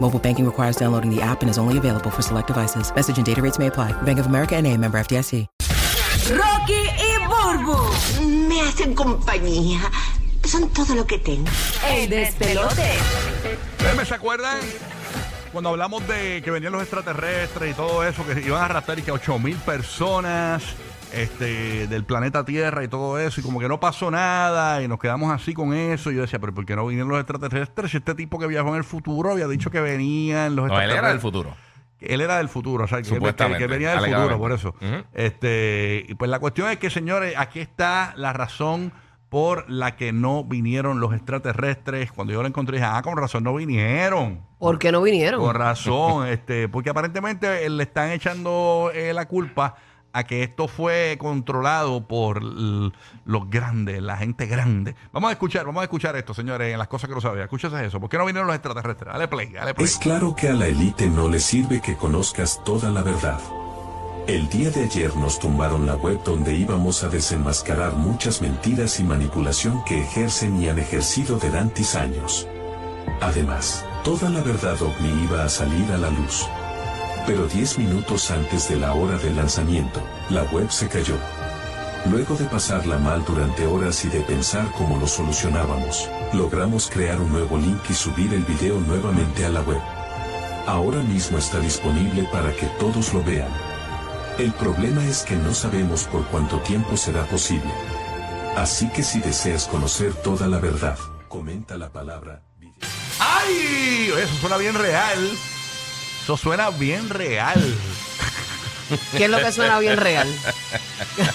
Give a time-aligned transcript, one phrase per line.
[0.00, 2.90] Mobile banking requires downloading the app and is only available for select devices.
[2.94, 3.92] Message and data rates may apply.
[4.02, 5.46] Bank of America and a member FDIC.
[6.30, 8.48] Rocky y Burbu.
[8.48, 9.80] Me hacen compañía.
[10.44, 11.50] Son todo lo que tengo.
[11.86, 12.92] El despelote.
[13.78, 14.60] ¿Ustedes se acuerdan
[15.52, 19.02] cuando hablamos de que venían los extraterrestres y todo eso, que iban a arrastrar y
[19.02, 20.62] que 8 mil personas
[21.12, 24.98] este, del planeta Tierra y todo eso, y como que no pasó nada, y nos
[24.98, 26.10] quedamos así con eso?
[26.10, 27.90] Y yo decía, pero ¿por qué no vinieron los extraterrestres?
[27.90, 30.90] Si este tipo que viajó en el futuro había dicho que venían los No, él
[30.90, 30.98] extraterrestres.
[30.98, 31.56] era del futuro.
[32.00, 34.74] Él era del futuro, o sea, que, que, Supuestamente, que venía del futuro, por eso.
[35.14, 38.92] Este, y pues la cuestión es que, señores, aquí está la razón
[39.28, 42.12] por la que no vinieron los extraterrestres.
[42.12, 44.40] Cuando yo lo encontré, dije, ah, con razón no vinieron.
[44.58, 45.40] ¿Por qué no vinieron?
[45.40, 49.76] Con razón, este, porque aparentemente eh, le están echando eh, la culpa
[50.12, 54.94] a que esto fue controlado por los grandes, la gente grande.
[55.12, 57.44] Vamos a escuchar, vamos a escuchar esto, señores, en las cosas que no sabía.
[57.44, 58.00] Escúchese eso.
[58.00, 59.12] ¿Por qué no vinieron los extraterrestres?
[59.12, 59.84] Dale play, dale play.
[59.84, 63.38] Es claro que a la élite no le sirve que conozcas toda la verdad.
[64.28, 69.02] El día de ayer nos tumbaron la web donde íbamos a desenmascarar muchas mentiras y
[69.02, 72.46] manipulación que ejercen y han ejercido durante años.
[73.22, 76.46] Además, toda la verdad ovni iba a salir a la luz.
[77.26, 81.16] Pero 10 minutos antes de la hora del lanzamiento, la web se cayó.
[82.10, 87.32] Luego de pasarla mal durante horas y de pensar cómo lo solucionábamos, logramos crear un
[87.32, 89.80] nuevo link y subir el video nuevamente a la web.
[90.66, 93.77] Ahora mismo está disponible para que todos lo vean.
[94.38, 97.72] El problema es que no sabemos por cuánto tiempo será posible.
[98.56, 100.96] Así que si deseas conocer toda la verdad,
[101.28, 102.88] comenta la palabra video.
[103.18, 104.10] ¡Ay!
[104.16, 105.30] Eso suena bien real.
[106.22, 107.60] Eso suena bien real.
[109.16, 110.32] ¿Qué es lo que suena bien real?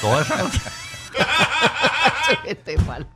[0.00, 0.62] Toda esa cosa.
[2.46, 3.06] este palo.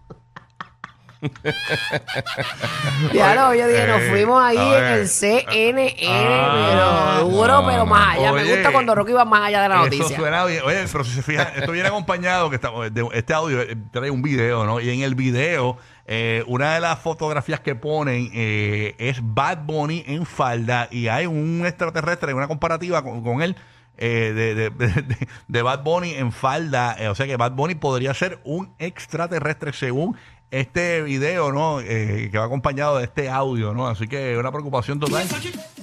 [3.12, 7.86] Ya lo, yo dije, nos fuimos ahí en el CNN, Ah, pero duro, no, pero
[7.86, 8.32] más allá.
[8.32, 10.16] Me gusta cuando Rocky va más allá de la Eso noticia.
[10.16, 10.62] suena bien.
[10.64, 14.22] Oye, pero si se fijan, esto viene acompañado, que de este audio eh, trae un
[14.22, 14.80] video, ¿no?
[14.80, 15.76] Y en el video,
[16.06, 21.26] eh, una de las fotografías que ponen eh, es Bad Bunny en falda y hay
[21.26, 23.56] un extraterrestre, una comparativa con, con él.
[24.02, 27.74] eh, de, de- de- de Bad Bunny en falda, eh, o sea que Bad Bunny
[27.74, 30.16] podría ser un extraterrestre según
[30.50, 31.80] este video, ¿no?
[31.80, 33.86] Eh, que va acompañado de este audio, ¿no?
[33.88, 35.26] Así que una preocupación total.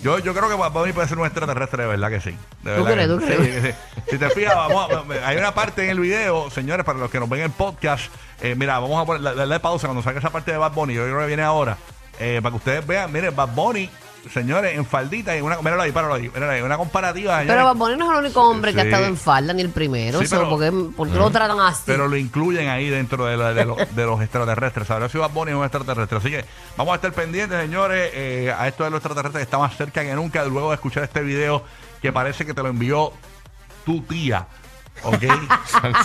[0.02, 2.32] Yo, yo creo que Bad Bunny puede ser un extraterrestre, de verdad que sí.
[2.64, 3.08] De ¿Tú verdad crees?
[3.08, 3.26] que ¿Tú sí.
[3.50, 3.64] crees?
[3.64, 4.02] Sí, sí.
[4.12, 7.20] Si te fijas, vamos a- hay una parte en el video, señores, para los que
[7.20, 8.12] nos ven en el podcast.
[8.42, 10.94] eh, mira, vamos a poner, darle pausa cuando salga esa parte de Bad Bunny.
[10.94, 11.78] Yo creo que viene ahora.
[12.20, 13.90] eh, para que ustedes vean, miren, Bad Bunny,
[14.34, 15.36] señores, en faldita.
[15.38, 16.30] Y una, míralo ahí, páralo ahí.
[16.30, 17.42] Míralo ahí, una comparativa.
[17.46, 17.66] Pero.
[17.66, 20.20] Bad Bunny no es el único hombre que ha estado en falda, ni el primero.
[20.20, 21.84] Sí, pero- ¿Por qué, por qué lo tratan así?
[21.86, 24.90] Pero lo incluyen ahí dentro de, la- de lo- de los extraterrestres.
[24.92, 26.18] Ahora si Bad Bunny es un extraterrestre.
[26.18, 26.46] Así que
[26.76, 30.04] vamos a estar pendientes, señores, eh, a esto de los extraterrestres que está más cerca
[30.04, 30.44] que nunca.
[30.46, 31.64] Luego de escuchar este video
[32.02, 33.12] que parece que te lo envió
[33.86, 34.48] tu tía.
[35.04, 35.24] ¿Ok?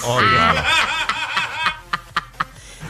[0.04, 0.22] Ok.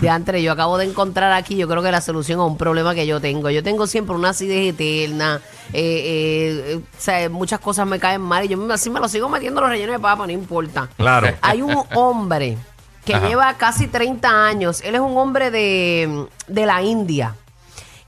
[0.03, 2.93] De antes, yo acabo de encontrar aquí, yo creo que la solución a un problema
[2.93, 3.51] que yo tengo.
[3.51, 5.41] Yo tengo siempre una acidez eterna,
[5.73, 9.09] eh, eh, eh, o sea, muchas cosas me caen mal y yo así me lo
[9.09, 10.89] sigo metiendo los rellenos de papa, no importa.
[10.97, 11.29] Claro.
[11.41, 12.59] Hay un hombre
[13.05, 13.29] que Ajá.
[13.29, 17.37] lleva casi 30 años, él es un hombre de, de la India,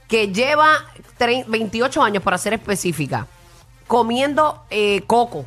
[0.08, 0.86] que lleva
[1.16, 3.28] tre- 28 años, para ser específica,
[3.86, 4.64] comiendo
[5.06, 5.46] coco.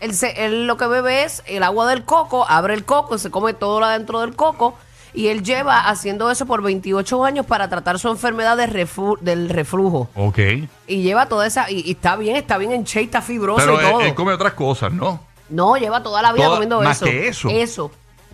[0.00, 3.30] Él, se- él lo que bebe es el agua del coco, abre el coco, se
[3.30, 4.74] come todo lo adentro del coco
[5.14, 9.48] y él lleva haciendo eso por 28 años para tratar su enfermedad de reflu- del
[9.48, 10.08] reflujo.
[10.16, 10.38] Ok.
[10.86, 13.80] Y lleva toda esa, y, y está bien, está bien en shape, está fibroso Pero
[13.80, 14.00] y él, todo.
[14.02, 15.20] él come otras cosas, ¿no?
[15.48, 17.04] No, lleva toda la vida Toda- comiendo más eso.
[17.06, 17.48] que eso.
[17.48, 17.90] Eso.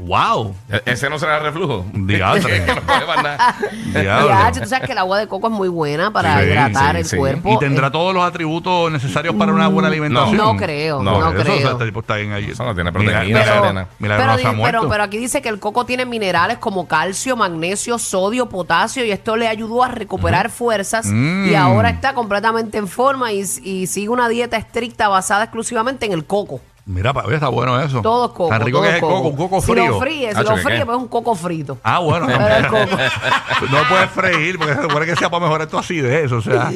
[0.07, 0.55] ¡Wow!
[0.71, 1.85] E- Ese no será reflujo.
[1.93, 2.65] Diantre.
[2.65, 3.57] Que no puede más nada.
[3.93, 4.29] Diablo.
[4.29, 7.01] Ya, tú sabes que el agua de coco es muy buena para Sí, hidratar sí,
[7.01, 7.17] el sí.
[7.17, 7.53] cuerpo.
[7.53, 10.37] Y tendrá Eh, todos los atributos necesarios para una buena alimentación.
[10.37, 11.55] No creo, no eso, creo.
[11.57, 12.47] o sea, este tipo está bien ahí.
[12.51, 14.89] Eso no tiene proteína, pero, milagro pero no se ha di- pero- muerto.
[14.89, 19.37] pero aquí dice que el coco tiene minerales como calcio, magnesio, sodio, potasio y esto
[19.37, 21.49] le ayudó a recuperar fuerzas Mm.
[21.51, 26.13] y ahora está completamente en forma y, y sigue una dieta estricta basada exclusivamente en
[26.13, 26.61] el coco.
[26.87, 28.01] Mira, pa- oye, está bueno eso.
[28.03, 28.49] Todo coco.
[28.49, 29.87] Tan rico todo que es el coco, un coco Si frío.
[29.89, 31.79] lo fríes, si Hacho, lo ¿qué fríes, pues es un coco frito.
[31.85, 32.27] Ah, bueno.
[32.27, 32.97] Pero el coco.
[33.71, 36.33] no puedes freír porque se supone que sea para mejorar tu acidez.
[36.33, 36.71] O sea,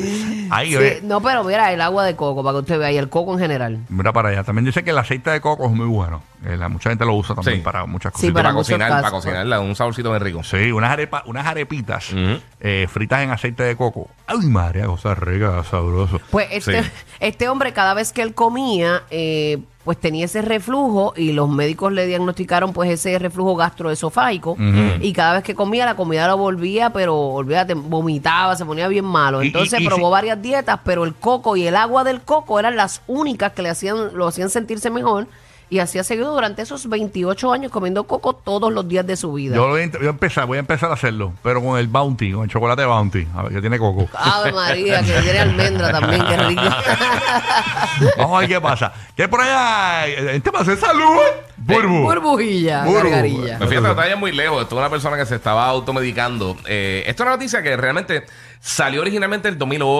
[0.50, 3.08] ahí Sí, no, pero mira, el agua de coco, para que usted vea, y el
[3.08, 3.78] coco en general.
[3.88, 4.44] Mira para allá.
[4.44, 6.22] También dice que el aceite de coco es muy bueno.
[6.44, 7.62] Eh, la- mucha gente lo usa también Sí.
[7.62, 8.32] para muchas Sí, cosas.
[8.34, 10.42] para Para muchos cocinar, para cocinarla, un saborcito bien rico.
[10.44, 12.38] Sí, unas, arepa, unas arepitas Ujú.
[12.60, 14.08] eh, fritas en aceite de coco.
[14.26, 16.20] Ay, María, cosa rica, sabroso.
[16.30, 16.90] Pues este, Sí.
[17.20, 21.92] este hombre, cada vez que él comía, eh, pues tenía ese reflujo y los médicos
[21.92, 24.56] le diagnosticaron pues ese reflujo gastroesofágico.
[25.02, 29.04] Y cada vez que comía la comida lo volvía, pero olvídate, vomitaba, se ponía bien
[29.04, 29.42] malo.
[29.42, 32.20] Y- Entonces y- y probó si- varias dietas, pero el coco y el agua del
[32.22, 35.26] coco eran las únicas que le hacían, lo hacían sentirse mejor
[35.70, 39.32] y así ha seguido durante esos 28 años comiendo coco todos los días de su
[39.32, 39.56] vida.
[39.56, 41.78] Yo, lo voy a int- voy a empezar, voy a empezar a hacerlo, pero con
[41.78, 44.08] el Bounty, con el chocolate Bounty, a ver que tiene coco.
[44.14, 46.62] Ave María, que tiene almendra también, qué rico.
[48.18, 48.92] Vamos a ver qué pasa.
[49.16, 50.06] ¿Qué por allá?
[50.06, 51.18] En temas de salud.
[51.56, 52.02] Burbu.
[52.02, 53.08] Burbujilla, Burbu.
[53.10, 54.62] Me fíjate, está ya muy lejos.
[54.62, 56.56] Esto es una persona que se estaba automedicando.
[56.66, 58.26] Eh, esto es una noticia que realmente
[58.60, 59.94] salió originalmente en el 2008.